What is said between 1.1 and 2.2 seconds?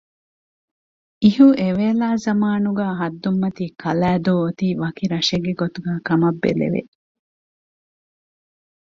އިހު އެވޭލާ